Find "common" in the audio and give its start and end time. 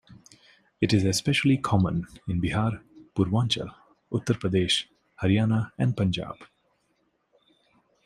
1.59-2.07